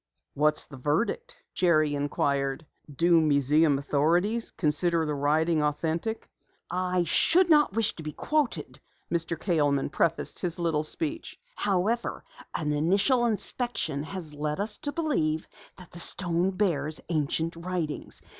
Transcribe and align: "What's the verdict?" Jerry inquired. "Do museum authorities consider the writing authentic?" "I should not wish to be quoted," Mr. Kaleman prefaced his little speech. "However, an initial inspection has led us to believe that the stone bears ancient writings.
"What's 0.33 0.65
the 0.65 0.77
verdict?" 0.77 1.37
Jerry 1.53 1.93
inquired. 1.93 2.65
"Do 2.91 3.21
museum 3.21 3.77
authorities 3.77 4.49
consider 4.49 5.05
the 5.05 5.13
writing 5.13 5.61
authentic?" 5.61 6.27
"I 6.71 7.03
should 7.03 7.51
not 7.51 7.73
wish 7.73 7.95
to 7.97 8.01
be 8.01 8.11
quoted," 8.11 8.79
Mr. 9.13 9.37
Kaleman 9.39 9.91
prefaced 9.91 10.39
his 10.39 10.57
little 10.57 10.83
speech. 10.83 11.39
"However, 11.53 12.23
an 12.55 12.73
initial 12.73 13.27
inspection 13.27 14.01
has 14.01 14.33
led 14.33 14.59
us 14.59 14.79
to 14.79 14.91
believe 14.91 15.47
that 15.77 15.91
the 15.91 15.99
stone 15.99 16.49
bears 16.49 16.99
ancient 17.09 17.55
writings. 17.55 18.23